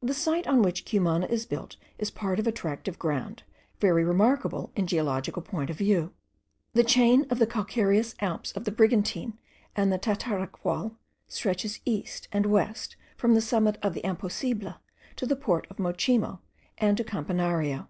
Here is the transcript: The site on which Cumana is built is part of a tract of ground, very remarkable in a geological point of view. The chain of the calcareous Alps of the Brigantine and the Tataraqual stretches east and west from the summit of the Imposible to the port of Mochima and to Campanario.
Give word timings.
The 0.00 0.14
site 0.14 0.46
on 0.46 0.62
which 0.62 0.84
Cumana 0.84 1.26
is 1.26 1.46
built 1.46 1.74
is 1.98 2.08
part 2.12 2.38
of 2.38 2.46
a 2.46 2.52
tract 2.52 2.86
of 2.86 2.96
ground, 2.96 3.42
very 3.80 4.04
remarkable 4.04 4.70
in 4.76 4.84
a 4.84 4.86
geological 4.86 5.42
point 5.42 5.68
of 5.68 5.76
view. 5.76 6.12
The 6.74 6.84
chain 6.84 7.26
of 7.28 7.40
the 7.40 7.46
calcareous 7.48 8.14
Alps 8.20 8.52
of 8.52 8.66
the 8.66 8.70
Brigantine 8.70 9.36
and 9.74 9.92
the 9.92 9.98
Tataraqual 9.98 10.94
stretches 11.26 11.80
east 11.84 12.28
and 12.30 12.46
west 12.46 12.94
from 13.16 13.34
the 13.34 13.40
summit 13.40 13.76
of 13.82 13.94
the 13.94 14.04
Imposible 14.06 14.76
to 15.16 15.26
the 15.26 15.34
port 15.34 15.66
of 15.68 15.80
Mochima 15.80 16.38
and 16.78 16.96
to 16.96 17.02
Campanario. 17.02 17.88